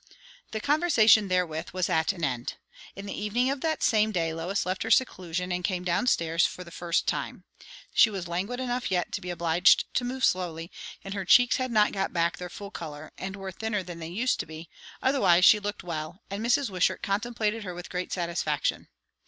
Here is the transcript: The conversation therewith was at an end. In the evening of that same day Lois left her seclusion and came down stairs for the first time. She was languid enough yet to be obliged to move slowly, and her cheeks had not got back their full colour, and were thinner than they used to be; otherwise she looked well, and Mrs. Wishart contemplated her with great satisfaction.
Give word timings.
The 0.49 0.59
conversation 0.59 1.27
therewith 1.27 1.73
was 1.73 1.87
at 1.87 2.11
an 2.11 2.23
end. 2.23 2.55
In 2.95 3.05
the 3.05 3.13
evening 3.15 3.51
of 3.51 3.61
that 3.61 3.83
same 3.83 4.11
day 4.11 4.33
Lois 4.33 4.65
left 4.65 4.81
her 4.81 4.89
seclusion 4.89 5.51
and 5.51 5.63
came 5.63 5.83
down 5.83 6.07
stairs 6.07 6.43
for 6.43 6.63
the 6.63 6.71
first 6.71 7.05
time. 7.05 7.43
She 7.93 8.09
was 8.09 8.27
languid 8.27 8.59
enough 8.59 8.89
yet 8.89 9.11
to 9.11 9.21
be 9.21 9.29
obliged 9.29 9.93
to 9.93 10.03
move 10.03 10.25
slowly, 10.25 10.71
and 11.03 11.13
her 11.13 11.23
cheeks 11.23 11.57
had 11.57 11.69
not 11.69 11.91
got 11.91 12.11
back 12.13 12.37
their 12.39 12.49
full 12.49 12.71
colour, 12.71 13.11
and 13.19 13.35
were 13.35 13.51
thinner 13.51 13.83
than 13.83 13.99
they 13.99 14.07
used 14.07 14.39
to 14.39 14.47
be; 14.47 14.71
otherwise 15.03 15.45
she 15.45 15.59
looked 15.59 15.83
well, 15.83 16.23
and 16.31 16.43
Mrs. 16.43 16.71
Wishart 16.71 17.03
contemplated 17.03 17.63
her 17.63 17.75
with 17.75 17.91
great 17.91 18.11
satisfaction. 18.11 18.87